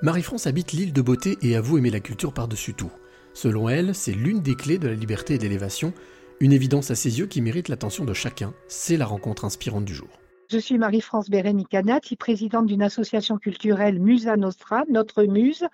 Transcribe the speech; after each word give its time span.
Marie-France 0.00 0.46
habite 0.46 0.70
l'île 0.70 0.92
de 0.92 1.02
Beauté 1.02 1.36
et 1.42 1.56
avoue 1.56 1.76
aimer 1.76 1.90
la 1.90 1.98
culture 1.98 2.32
par-dessus 2.32 2.72
tout. 2.72 2.92
Selon 3.34 3.68
elle, 3.68 3.96
c'est 3.96 4.12
l'une 4.12 4.40
des 4.40 4.54
clés 4.54 4.78
de 4.78 4.86
la 4.86 4.94
liberté 4.94 5.34
et 5.34 5.38
de 5.38 5.42
l'élévation, 5.42 5.92
une 6.38 6.52
évidence 6.52 6.92
à 6.92 6.94
ses 6.94 7.18
yeux 7.18 7.26
qui 7.26 7.42
mérite 7.42 7.68
l'attention 7.68 8.04
de 8.04 8.14
chacun. 8.14 8.54
C'est 8.68 8.96
la 8.96 9.06
rencontre 9.06 9.44
inspirante 9.44 9.84
du 9.84 9.94
jour. 9.94 10.08
Je 10.52 10.58
suis 10.58 10.78
Marie-France 10.78 11.28
Bérénice 11.28 11.66
Canati, 11.68 12.14
présidente 12.14 12.66
d'une 12.66 12.82
association 12.82 13.38
culturelle 13.38 13.98
Musa 13.98 14.36
Nostra, 14.36 14.84
notre 14.88 15.24
muse. 15.24 15.66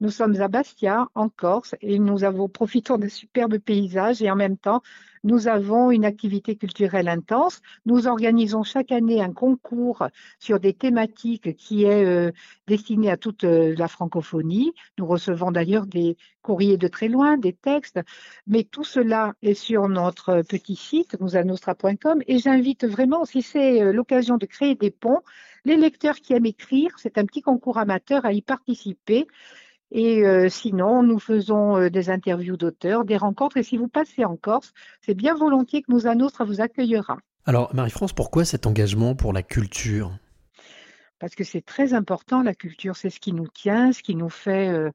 Nous 0.00 0.10
sommes 0.10 0.38
à 0.42 0.48
Bastia, 0.48 1.08
en 1.14 1.30
Corse, 1.30 1.74
et 1.80 1.98
nous 1.98 2.22
avons 2.24 2.48
profitons 2.48 2.98
de 2.98 3.08
superbes 3.08 3.58
paysages 3.58 4.20
et 4.20 4.30
en 4.30 4.36
même 4.36 4.58
temps, 4.58 4.82
nous 5.24 5.48
avons 5.48 5.90
une 5.90 6.04
activité 6.04 6.54
culturelle 6.54 7.08
intense. 7.08 7.62
Nous 7.86 8.06
organisons 8.06 8.62
chaque 8.62 8.92
année 8.92 9.22
un 9.22 9.32
concours 9.32 10.06
sur 10.38 10.60
des 10.60 10.74
thématiques 10.74 11.56
qui 11.56 11.84
est 11.84 12.04
euh, 12.04 12.30
destiné 12.66 13.10
à 13.10 13.16
toute 13.16 13.44
euh, 13.44 13.74
la 13.76 13.88
francophonie. 13.88 14.72
Nous 14.98 15.06
recevons 15.06 15.50
d'ailleurs 15.50 15.86
des 15.86 16.18
courriers 16.42 16.76
de 16.76 16.88
très 16.88 17.08
loin, 17.08 17.38
des 17.38 17.54
textes, 17.54 17.98
mais 18.46 18.64
tout 18.64 18.84
cela 18.84 19.32
est 19.42 19.54
sur 19.54 19.88
notre 19.88 20.42
petit 20.42 20.76
site, 20.76 21.18
musanostra.com, 21.20 22.22
et 22.26 22.38
j'invite 22.38 22.84
vraiment, 22.84 23.24
si 23.24 23.40
c'est 23.40 23.82
euh, 23.82 23.92
l'occasion 23.92 24.36
de 24.36 24.46
créer 24.46 24.74
des 24.74 24.90
ponts, 24.90 25.22
les 25.64 25.76
lecteurs 25.76 26.16
qui 26.16 26.34
aiment 26.34 26.46
écrire, 26.46 26.92
c'est 26.98 27.18
un 27.18 27.24
petit 27.24 27.42
concours 27.42 27.78
amateur 27.78 28.24
à 28.26 28.32
y 28.32 28.42
participer. 28.42 29.26
Et 29.92 30.24
euh, 30.24 30.48
sinon, 30.48 31.02
nous 31.02 31.18
faisons 31.18 31.76
euh, 31.76 31.90
des 31.90 32.10
interviews 32.10 32.56
d'auteurs, 32.56 33.04
des 33.04 33.16
rencontres. 33.16 33.56
Et 33.56 33.62
si 33.62 33.76
vous 33.76 33.88
passez 33.88 34.24
en 34.24 34.36
Corse, 34.36 34.72
c'est 35.00 35.14
bien 35.14 35.34
volontiers 35.34 35.82
que 35.82 35.92
Musa 35.92 36.14
Nostra 36.14 36.44
vous 36.44 36.60
accueillera. 36.60 37.18
Alors, 37.44 37.72
Marie-France, 37.74 38.12
pourquoi 38.12 38.44
cet 38.44 38.66
engagement 38.66 39.14
pour 39.14 39.32
la 39.32 39.42
culture? 39.42 40.18
Parce 41.18 41.34
que 41.34 41.44
c'est 41.44 41.64
très 41.64 41.94
important, 41.94 42.42
la 42.42 42.54
culture. 42.54 42.96
C'est 42.96 43.10
ce 43.10 43.20
qui 43.20 43.32
nous 43.32 43.46
tient, 43.46 43.92
ce 43.92 44.02
qui 44.02 44.16
nous 44.16 44.28
fait. 44.28 44.68
Euh, 44.68 44.90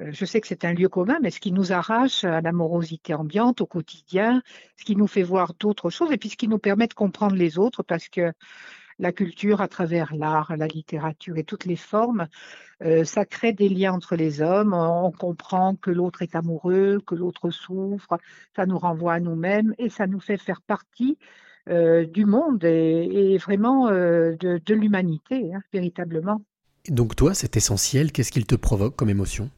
je 0.00 0.24
sais 0.24 0.40
que 0.40 0.48
c'est 0.48 0.64
un 0.64 0.74
lieu 0.74 0.88
commun, 0.88 1.18
mais 1.22 1.30
ce 1.30 1.38
qui 1.38 1.52
nous 1.52 1.72
arrache 1.72 2.24
à 2.24 2.40
l'amorosité 2.40 3.14
ambiante 3.14 3.60
au 3.60 3.66
quotidien, 3.66 4.42
ce 4.76 4.84
qui 4.84 4.96
nous 4.96 5.06
fait 5.06 5.22
voir 5.22 5.54
d'autres 5.54 5.88
choses 5.88 6.10
et 6.10 6.16
puis 6.16 6.30
ce 6.30 6.36
qui 6.36 6.48
nous 6.48 6.58
permet 6.58 6.88
de 6.88 6.94
comprendre 6.94 7.36
les 7.36 7.58
autres 7.58 7.84
parce 7.84 8.08
que 8.08 8.32
la 8.98 9.12
culture 9.12 9.60
à 9.60 9.68
travers 9.68 10.14
l'art, 10.14 10.56
la 10.56 10.66
littérature 10.66 11.36
et 11.36 11.44
toutes 11.44 11.64
les 11.64 11.76
formes, 11.76 12.28
euh, 12.82 13.04
ça 13.04 13.24
crée 13.24 13.52
des 13.52 13.68
liens 13.68 13.92
entre 13.92 14.16
les 14.16 14.42
hommes. 14.42 14.74
On, 14.74 15.10
comprend 15.10 15.74
que 15.76 15.90
l'autre 15.90 16.22
est 16.22 16.34
amoureux, 16.34 17.00
que 17.06 17.14
l'autre 17.14 17.50
souffre. 17.50 18.18
Ça 18.54 18.66
nous 18.66 18.78
renvoie 18.78 19.14
à 19.14 19.20
nous-mêmes 19.20 19.74
et 19.78 19.88
ça 19.88 20.06
nous 20.06 20.20
fait 20.20 20.36
faire 20.36 20.60
partie 20.62 21.18
euh, 21.68 22.04
du 22.04 22.24
monde 22.24 22.64
et, 22.64 23.38
vraiment 23.38 23.88
euh, 23.88 24.36
de, 24.36 24.74
l'humanité, 24.74 25.54
hein, 25.54 25.62
véritablement. 25.72 26.42
donc 26.88 27.16
toi, 27.16 27.34
c'est 27.34 27.56
essentiel. 27.56 28.12
Qu'est-ce 28.12 28.32
qu'il 28.32 28.46
te 28.46 28.54
provoque 28.54 28.96
comme 28.96 29.10
émotion? 29.10 29.50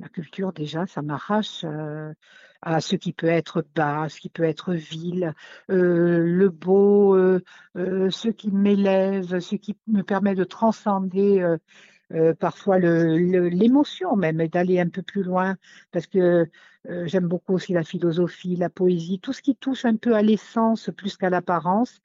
La 0.00 0.08
culture, 0.08 0.52
déjà, 0.52 0.86
ça 0.86 1.02
m'arrache 1.02 1.64
à 2.62 2.80
ce 2.80 2.96
qui 2.96 3.12
peut 3.12 3.28
être 3.28 3.64
bas, 3.74 4.08
ce 4.08 4.20
qui 4.20 4.28
peut 4.28 4.44
être 4.44 4.74
vil, 4.74 5.34
euh, 5.70 6.18
le 6.18 6.48
beau, 6.48 7.16
euh, 7.16 7.42
euh, 7.76 8.10
ce 8.10 8.28
qui 8.28 8.50
m'élève, 8.50 9.38
ce 9.38 9.56
qui 9.56 9.76
me 9.86 10.02
permet 10.02 10.34
de 10.34 10.44
transcender 10.44 11.56
parfois 12.40 12.78
l'émotion 12.78 14.16
même 14.16 14.46
d'aller 14.48 14.80
un 14.80 14.88
peu 14.88 15.02
plus 15.02 15.22
loin 15.22 15.56
parce 15.92 16.06
que 16.06 16.46
j'aime 17.04 17.28
beaucoup 17.28 17.52
aussi 17.54 17.74
la 17.74 17.84
philosophie, 17.84 18.56
la 18.56 18.70
poésie, 18.70 19.20
tout 19.20 19.34
ce 19.34 19.42
qui 19.42 19.54
touche 19.54 19.84
un 19.84 19.96
peu 19.96 20.14
à 20.14 20.22
l'essence 20.22 20.90
plus 20.96 21.18
qu'à 21.18 21.28
l'apparence. 21.28 22.00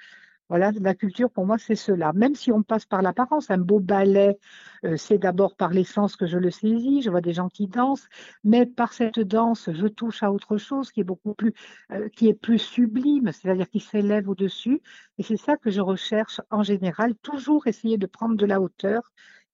Voilà, 0.54 0.72
la 0.82 0.94
culture 0.94 1.32
pour 1.32 1.48
moi 1.48 1.58
c'est 1.58 1.74
cela. 1.74 2.14
Même 2.14 2.36
si 2.36 2.52
on 2.52 2.62
passe 2.62 2.86
par 2.86 3.02
l'apparence, 3.02 3.50
un 3.50 3.58
beau 3.58 3.80
ballet, 3.80 4.38
euh, 4.86 4.98
c'est 4.98 5.18
d'abord 5.18 5.56
par 5.56 5.72
l'essence 5.72 6.16
que 6.16 6.28
je 6.28 6.38
le 6.38 6.52
saisis. 6.52 7.02
Je 7.02 7.10
vois 7.10 7.22
des 7.22 7.34
gens 7.34 7.50
qui 7.50 7.66
dansent, 7.66 8.08
mais 8.44 8.68
par 8.68 8.94
cette 8.94 9.20
danse, 9.20 9.72
je 9.74 9.88
touche 9.88 10.22
à 10.22 10.32
autre 10.32 10.58
chose 10.58 10.92
qui 10.92 11.00
est 11.00 11.04
beaucoup 11.04 11.34
plus, 11.34 11.56
euh, 11.92 12.08
qui 12.10 12.28
est 12.28 12.36
plus 12.36 12.60
sublime, 12.60 13.32
c'est-à-dire 13.32 13.68
qui 13.68 13.80
s'élève 13.80 14.30
au-dessus. 14.30 14.80
Et 15.18 15.24
c'est 15.24 15.38
ça 15.38 15.58
que 15.58 15.72
je 15.72 15.82
recherche 15.82 16.40
en 16.52 16.62
général. 16.62 17.16
Toujours 17.24 17.66
essayer 17.66 17.98
de 17.98 18.06
prendre 18.06 18.36
de 18.36 18.46
la 18.46 18.62
hauteur, 18.62 19.02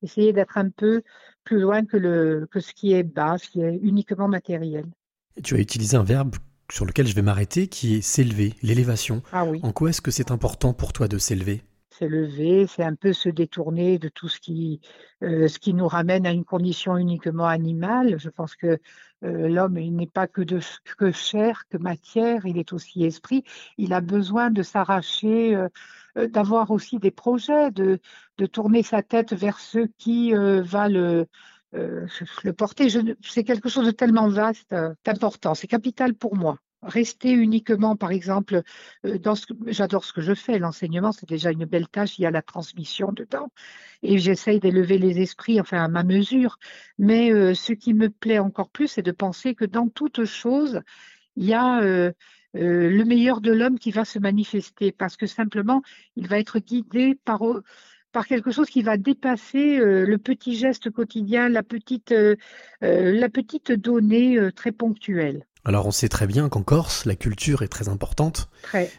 essayer 0.02 0.34
d'être 0.34 0.58
un 0.58 0.70
peu 0.70 1.02
plus 1.46 1.62
loin 1.62 1.86
que 1.86 2.46
que 2.52 2.60
ce 2.60 2.74
qui 2.74 2.92
est 2.92 3.04
bas, 3.04 3.38
ce 3.38 3.48
qui 3.48 3.62
est 3.62 3.80
uniquement 3.82 4.28
matériel. 4.28 4.84
Tu 5.42 5.56
as 5.56 5.60
utilisé 5.60 5.96
un 5.96 6.04
verbe 6.04 6.36
sur 6.72 6.86
lequel 6.86 7.08
je 7.08 7.16
vais 7.16 7.22
m'arrêter, 7.22 7.68
qui 7.68 7.96
est 7.96 8.02
s'élever, 8.02 8.54
l'élévation. 8.62 9.22
Ah 9.32 9.46
oui. 9.46 9.60
En 9.64 9.72
quoi 9.72 9.90
est-ce 9.90 10.02
que 10.02 10.12
c'est 10.12 10.32
important 10.32 10.74
pour 10.74 10.94
toi 10.94 11.08
de 11.08 11.18
s'élever? 11.18 11.64
S'élever, 11.92 12.66
c'est 12.68 12.84
un 12.84 12.96
peu 12.96 13.12
se 13.12 13.28
détourner 13.28 14.00
de 14.00 14.08
tout 14.08 14.30
ce 14.30 14.40
qui, 14.40 14.80
euh, 15.22 15.48
ce 15.48 15.60
qui 15.60 15.74
nous 15.74 15.88
ramène 15.88 16.26
à 16.26 16.32
une 16.32 16.46
condition 16.46 16.96
uniquement 16.98 17.48
animale. 17.48 18.18
Je 18.20 18.30
pense 18.30 18.56
que 18.56 18.80
euh, 19.26 19.50
l'homme, 19.50 19.78
il 19.78 19.96
n'est 19.96 20.08
pas 20.08 20.28
que, 20.28 20.42
de, 20.42 20.60
que 20.98 21.12
chair, 21.12 21.64
que 21.70 21.78
matière, 21.78 22.46
il 22.46 22.58
est 22.58 22.72
aussi 22.72 23.04
esprit. 23.04 23.44
Il 23.78 23.92
a 23.92 24.00
besoin 24.00 24.50
de 24.50 24.64
s'arracher, 24.64 25.56
euh, 25.56 26.28
d'avoir 26.28 26.72
aussi 26.72 27.00
des 27.00 27.12
projets, 27.12 27.72
de, 27.72 28.00
de 28.38 28.46
tourner 28.46 28.84
sa 28.84 29.02
tête 29.02 29.34
vers 29.34 29.60
ce 29.60 29.80
qui 29.98 30.34
va 30.34 30.88
le, 30.88 31.28
euh, 31.76 32.08
le 32.44 32.54
porter, 32.54 32.88
c'est 33.22 33.44
quelque 33.44 33.70
chose 33.70 33.86
de 33.86 33.92
tellement 33.92 34.28
vaste, 34.28 34.74
euh, 34.74 34.94
d'important, 35.06 35.54
c'est 35.54 35.68
capital 35.68 36.16
pour 36.16 36.36
moi. 36.36 36.58
Rester 36.82 37.32
uniquement, 37.32 37.96
par 37.96 38.12
exemple, 38.12 38.62
euh, 39.06 39.20
dans 39.20 39.36
ce 39.36 39.46
j'adore 39.68 40.06
ce 40.06 40.14
que 40.14 40.22
je 40.22 40.34
fais, 40.34 40.58
l'enseignement, 40.58 41.12
c'est 41.12 41.28
déjà 41.28 41.52
une 41.52 41.66
belle 41.66 41.88
tâche, 41.88 42.18
il 42.18 42.24
y 42.24 42.26
a 42.26 42.32
la 42.32 42.42
transmission 42.42 43.12
dedans, 43.12 43.52
et 44.02 44.18
j'essaye 44.18 44.60
d'élever 44.60 44.98
les 44.98 45.20
esprits, 45.22 45.60
enfin 45.60 45.84
à 45.84 45.88
ma 45.90 46.04
mesure. 46.04 46.58
Mais 46.98 47.54
ce 47.54 47.74
qui 47.74 47.94
me 47.94 48.10
plaît 48.10 48.40
encore 48.40 48.70
plus, 48.70 48.88
c'est 48.88 49.02
de 49.02 49.12
penser 49.12 49.56
que 49.56 49.66
dans 49.66 49.90
toute 49.90 50.24
chose, 50.24 50.82
il 51.36 51.46
y 51.46 51.54
a 51.54 51.82
le 51.82 53.04
meilleur 53.04 53.42
de 53.42 53.52
l'homme 53.52 53.78
qui 53.78 53.92
va 53.92 54.06
se 54.06 54.18
manifester, 54.18 54.94
parce 54.94 55.18
que 55.18 55.28
simplement, 55.28 55.82
il 56.16 56.28
va 56.28 56.40
être 56.40 56.60
guidé 56.60 57.20
par 57.26 57.42
par 58.12 58.28
quelque 58.28 58.52
chose 58.52 58.70
qui 58.70 58.82
va 58.82 58.98
dépasser 58.98 59.80
euh, 59.80 60.06
le 60.06 60.18
petit 60.18 60.56
geste 60.56 60.90
quotidien, 60.90 61.50
la 61.50 61.64
petite, 61.64 62.12
euh, 62.12 62.36
euh, 62.84 63.14
la 63.14 63.30
petite 63.30 63.72
donnée 63.72 64.38
très 64.56 64.72
ponctuelle. 64.72 65.46
Alors 65.66 65.86
on 65.86 65.92
sait 65.92 66.10
très 66.10 66.28
bien 66.28 66.50
qu'en 66.50 66.64
Corse, 66.64 67.06
la 67.06 67.16
culture 67.16 67.62
est 67.62 67.68
très 67.68 67.90
importante. 67.90 68.50
Très. 68.64 68.90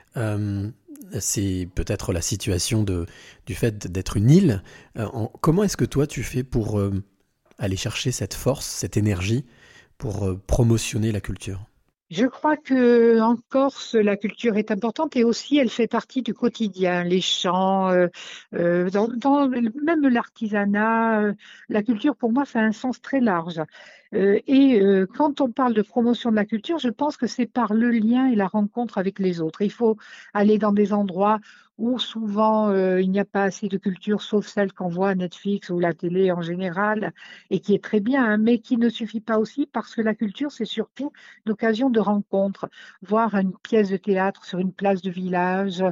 c'est 1.19 1.69
peut-être 1.75 2.13
la 2.13 2.21
situation 2.21 2.85
de, 2.85 3.07
du 3.47 3.55
fait 3.55 3.91
d'être 3.91 4.17
une 4.17 4.31
île. 4.31 4.63
comment 5.41 5.65
est-ce 5.65 5.77
que 5.77 5.87
toi 5.87 6.07
tu 6.07 6.23
fais 6.23 6.45
pour 6.45 6.81
aller 7.59 7.77
chercher 7.77 8.13
cette 8.13 8.35
force, 8.35 8.67
cette 8.67 8.97
énergie 8.97 9.45
pour 9.99 10.39
promotionner 10.47 11.13
la 11.13 11.21
culture? 11.21 11.70
Je 12.11 12.27
crois 12.27 12.57
que 12.57 13.21
en 13.21 13.37
Corse, 13.49 13.95
la 13.95 14.17
culture 14.17 14.57
est 14.57 14.73
importante 14.73 15.17
et 15.17 15.23
aussi 15.23 15.59
elle 15.59 15.71
fait 15.71 15.87
partie 15.87 16.23
du 16.23 16.35
quotidien. 16.35 17.05
Les 17.05 17.21
chants, 17.21 17.91
euh, 17.91 18.09
euh, 18.55 18.91
dans, 18.91 19.49
même 19.49 20.09
l'artisanat, 20.09 21.21
euh, 21.23 21.35
la 21.69 21.83
culture 21.85 22.17
pour 22.17 22.33
moi, 22.33 22.45
ça 22.45 22.61
a 22.61 22.63
un 22.63 22.73
sens 22.73 23.01
très 23.01 23.21
large. 23.21 23.61
Et 24.13 24.83
quand 25.15 25.41
on 25.41 25.51
parle 25.51 25.75
de 25.75 25.83
promotion 25.83 26.31
de 26.31 26.37
la 26.37 26.45
culture, 26.45 26.79
je 26.79 26.89
pense 26.89 27.17
que 27.17 27.27
c'est 27.27 27.47
par 27.47 27.75
le 27.75 27.91
lien 27.91 28.27
et 28.27 28.35
la 28.35 28.49
rencontre 28.49 28.99
avec 28.99 29.19
les 29.19 29.41
autres. 29.41 29.63
Il 29.63 29.71
faut 29.71 29.97
aller 30.35 30.59
dans 30.59 30.73
des 30.73 30.93
endroits 30.93 31.41
où 31.81 31.99
souvent 31.99 32.69
euh, 32.69 33.01
il 33.01 33.11
n'y 33.11 33.19
a 33.19 33.25
pas 33.25 33.45
assez 33.45 33.67
de 33.69 33.79
culture, 33.79 34.21
sauf 34.21 34.47
celle 34.47 34.73
qu'on 34.73 34.89
voit 34.91 35.09
à 35.11 35.15
Netflix 35.15 35.71
ou 35.71 35.79
la 35.81 35.95
télé 35.95 36.31
en 36.31 36.43
général, 36.43 37.13
et 37.49 37.61
qui 37.61 37.75
est 37.75 37.83
très 37.83 38.01
bien, 38.01 38.23
hein, 38.23 38.37
mais 38.37 38.59
qui 38.59 38.77
ne 38.77 38.91
suffit 38.91 39.21
pas 39.21 39.39
aussi 39.39 39.67
parce 39.67 39.95
que 39.95 40.03
la 40.03 40.15
culture, 40.15 40.53
c'est 40.53 40.67
surtout 40.67 41.11
l'occasion 41.47 41.89
de 41.89 41.99
rencontre. 41.99 42.69
Voir 43.03 43.35
une 43.35 43.55
pièce 43.63 43.89
de 43.89 43.97
théâtre 43.97 44.45
sur 44.45 44.59
une 44.59 44.73
place 44.75 45.01
de 45.01 45.11
village, 45.11 45.83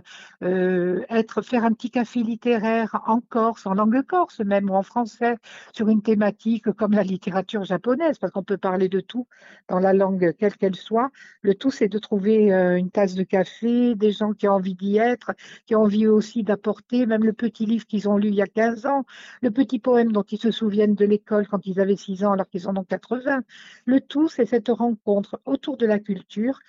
euh, 0.43 1.05
être, 1.09 1.41
faire 1.41 1.65
un 1.65 1.73
petit 1.73 1.91
café 1.91 2.23
littéraire 2.23 3.01
en 3.07 3.21
Corse, 3.21 3.67
en 3.67 3.73
langue 3.75 4.03
corse 4.03 4.41
même, 4.41 4.71
ou 4.71 4.75
en 4.75 4.83
français, 4.83 5.37
sur 5.73 5.89
une 5.89 6.03
thématique 6.03 6.71
comme 6.73 6.93
la 6.93 7.03
littérature 7.03 7.65
japonaise, 7.65 8.08
parce 8.19 8.33
qu'on 8.33 8.43
peut 8.43 8.57
parler 8.57 8.89
de 8.89 9.01
tout 9.01 9.27
dans 9.69 9.81
la 9.81 9.93
langue 9.93 10.35
quelle 10.39 10.57
qu'elle 10.57 10.77
soit. 10.77 11.11
Le 11.43 11.55
tout, 11.55 11.71
c'est 11.71 11.89
de 11.89 11.99
trouver 11.99 12.53
euh, 12.53 12.77
une 12.77 12.91
tasse 12.91 13.15
de 13.15 13.25
café, 13.25 13.95
des 13.95 14.13
gens 14.13 14.33
qui 14.33 14.49
ont 14.49 14.53
envie 14.53 14.75
d'y 14.75 14.97
être, 14.97 15.33
qui 15.67 15.75
ont 15.75 15.83
envie 15.83 16.07
aussi 16.07 16.43
d'apporter, 16.43 17.05
même 17.07 17.25
le 17.25 17.33
petit 17.33 17.67
livre 17.67 17.87
qu'ils 17.87 18.09
ont 18.09 18.17
lu 18.17 18.29
il 18.29 18.35
y 18.35 18.43
a 18.43 18.47
15 18.47 18.87
ans, 18.87 19.05
le 19.43 19.51
petit 19.51 19.79
poème 19.79 20.13
dont 20.13 20.23
ils 20.23 20.39
se 20.39 20.51
souviennent 20.51 20.95
de 20.95 21.05
l'école 21.05 21.47
quand 21.47 21.67
ils 21.67 21.81
avaient 21.81 21.97
6 21.97 22.25
ans 22.25 22.33
alors 22.33 22.49
qu'ils 22.49 22.69
en 22.69 22.77
ont 22.77 22.85
80. 22.85 23.43
Le 23.85 24.01
tout, 24.01 24.29
c'est 24.29 24.47
cette 24.47 24.69
rencontre 24.69 25.41
autour 25.45 25.77
de 25.77 25.87
la 25.87 25.99
culture. 25.99 26.61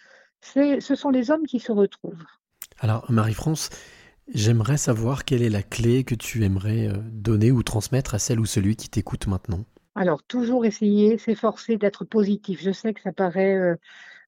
Ce 0.42 0.96
sont 0.96 1.10
les 1.10 1.32
hommes 1.32 1.46
qui 1.46 1.60
se 1.60 1.72
retrouvent. 1.72 2.26
Alors, 2.80 3.12
Marie-France, 3.12 3.70
j'aimerais 4.34 4.78
savoir 4.78 5.26
quelle 5.26 5.42
est 5.42 5.50
la 5.50 5.64
clé 5.64 6.04
que 6.04 6.16
tu 6.16 6.44
aimerais 6.46 6.88
euh, 6.88 6.98
donner 7.12 7.52
ou 7.52 7.62
transmettre 7.62 8.16
à 8.16 8.20
celle 8.20 8.40
ou 8.40 8.46
celui 8.46 8.76
qui 8.76 8.90
t'écoute 8.90 9.28
maintenant. 9.28 9.66
Alors, 9.96 10.24
toujours 10.24 10.66
essayer, 10.66 11.18
s'efforcer 11.18 11.78
d'être 11.78 12.06
positif. 12.06 12.62
Je 12.62 12.72
sais 12.72 12.94
que 12.94 13.02
ça 13.02 13.12
paraît 13.12 13.56
euh, 13.56 13.76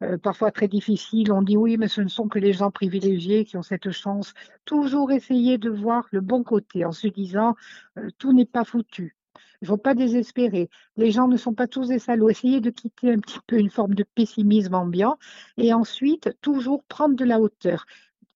euh, 0.03 0.17
parfois 0.17 0.51
très 0.51 0.67
difficile. 0.67 1.31
On 1.31 1.41
dit 1.41 1.57
oui, 1.57 1.77
mais 1.77 1.87
ce 1.87 2.01
ne 2.01 2.07
sont 2.07 2.27
que 2.27 2.39
les 2.39 2.53
gens 2.53 2.71
privilégiés 2.71 3.45
qui 3.45 3.57
ont 3.57 3.61
cette 3.61 3.91
chance. 3.91 4.33
Toujours 4.65 5.11
essayer 5.11 5.57
de 5.57 5.69
voir 5.69 6.07
le 6.11 6.21
bon 6.21 6.43
côté 6.43 6.85
en 6.85 6.91
se 6.91 7.07
disant 7.07 7.55
euh, 7.97 8.09
tout 8.17 8.33
n'est 8.33 8.45
pas 8.45 8.65
foutu. 8.65 9.15
Il 9.61 9.65
ne 9.65 9.67
faut 9.67 9.77
pas 9.77 9.93
désespérer. 9.93 10.69
Les 10.97 11.11
gens 11.11 11.27
ne 11.27 11.37
sont 11.37 11.53
pas 11.53 11.67
tous 11.67 11.89
des 11.89 11.99
salauds. 11.99 12.29
Essayez 12.29 12.61
de 12.61 12.71
quitter 12.71 13.11
un 13.11 13.19
petit 13.19 13.39
peu 13.45 13.57
une 13.57 13.69
forme 13.69 13.93
de 13.93 14.03
pessimisme 14.03 14.73
ambiant 14.73 15.17
et 15.57 15.73
ensuite 15.73 16.35
toujours 16.41 16.83
prendre 16.85 17.15
de 17.15 17.25
la 17.25 17.39
hauteur 17.39 17.85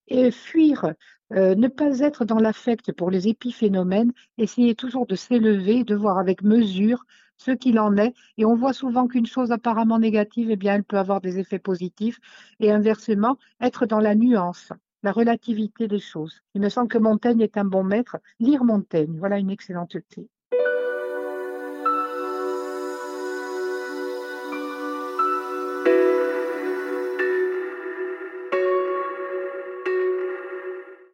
et 0.08 0.32
fuir, 0.32 0.94
euh, 1.34 1.56
ne 1.56 1.68
pas 1.68 2.00
être 2.00 2.26
dans 2.26 2.40
l'affect 2.40 2.92
pour 2.92 3.10
les 3.10 3.28
épiphénomènes, 3.28 4.12
essayer 4.38 4.76
toujours 4.76 5.08
de 5.08 5.16
s'élever, 5.16 5.84
de 5.84 5.96
voir 5.96 6.20
avec 6.20 6.44
mesure 6.44 7.06
ce 7.38 7.52
qu'il 7.52 7.80
en 7.80 7.98
est. 7.98 8.14
Et 8.38 8.46
on 8.46 8.56
voit 8.56 8.74
souvent 8.74 9.08
qu'une 9.08 9.26
chose 9.26 9.52
apparemment 9.52 10.00
négative, 10.00 10.52
eh 10.52 10.56
bien, 10.56 10.76
elle 10.76 10.84
peut 10.84 10.98
avoir 10.98 11.22
des 11.22 11.40
effets 11.40 11.60
positifs. 11.60 12.20
Et 12.60 12.72
inversement, 12.72 13.38
être 13.62 13.86
dans 13.86 14.00
la 14.00 14.16
nuance, 14.16 14.72
la 15.04 15.12
relativité 15.12 15.88
des 15.88 16.00
choses. 16.00 16.42
Il 16.54 16.62
me 16.62 16.70
semble 16.70 16.90
que 16.90 16.98
Montaigne 16.98 17.42
est 17.42 17.58
un 17.58 17.66
bon 17.66 17.84
maître. 17.84 18.18
Lire 18.40 18.64
Montaigne, 18.64 19.16
voilà 19.18 19.38
une 19.40 19.50
excellente 19.50 19.98
clé. 20.10 20.30